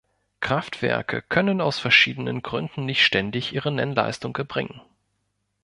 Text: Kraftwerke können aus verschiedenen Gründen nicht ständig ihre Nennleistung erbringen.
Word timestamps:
Kraftwerke 0.39 1.21
können 1.21 1.61
aus 1.61 1.77
verschiedenen 1.77 2.41
Gründen 2.41 2.85
nicht 2.87 3.05
ständig 3.05 3.53
ihre 3.53 3.71
Nennleistung 3.71 4.35
erbringen. 4.35 4.81